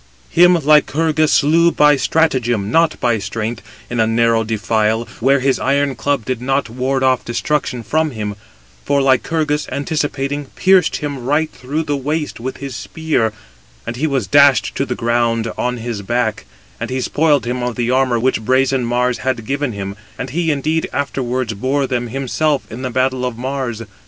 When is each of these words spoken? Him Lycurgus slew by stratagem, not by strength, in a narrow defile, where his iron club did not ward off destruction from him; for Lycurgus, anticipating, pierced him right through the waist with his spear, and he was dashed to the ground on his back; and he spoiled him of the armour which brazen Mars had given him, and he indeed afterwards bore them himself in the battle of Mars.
Him 0.31 0.55
Lycurgus 0.55 1.31
slew 1.31 1.71
by 1.71 1.95
stratagem, 1.95 2.71
not 2.71 2.99
by 2.99 3.19
strength, 3.19 3.61
in 3.87 3.99
a 3.99 4.07
narrow 4.07 4.43
defile, 4.43 5.07
where 5.19 5.41
his 5.41 5.59
iron 5.59 5.93
club 5.93 6.25
did 6.25 6.41
not 6.41 6.71
ward 6.71 7.03
off 7.03 7.23
destruction 7.23 7.83
from 7.83 8.09
him; 8.09 8.35
for 8.83 8.99
Lycurgus, 8.99 9.67
anticipating, 9.71 10.45
pierced 10.55 10.95
him 10.95 11.23
right 11.23 11.51
through 11.51 11.83
the 11.83 11.95
waist 11.95 12.39
with 12.39 12.57
his 12.57 12.75
spear, 12.75 13.31
and 13.85 13.95
he 13.95 14.07
was 14.07 14.25
dashed 14.25 14.73
to 14.73 14.87
the 14.87 14.95
ground 14.95 15.51
on 15.55 15.77
his 15.77 16.01
back; 16.01 16.45
and 16.79 16.89
he 16.89 16.99
spoiled 16.99 17.45
him 17.45 17.61
of 17.61 17.75
the 17.75 17.91
armour 17.91 18.17
which 18.17 18.41
brazen 18.41 18.83
Mars 18.83 19.19
had 19.19 19.45
given 19.45 19.71
him, 19.71 19.95
and 20.17 20.31
he 20.31 20.49
indeed 20.49 20.89
afterwards 20.91 21.53
bore 21.53 21.85
them 21.85 22.07
himself 22.07 22.63
in 22.71 22.81
the 22.81 22.89
battle 22.89 23.23
of 23.23 23.37
Mars. 23.37 23.83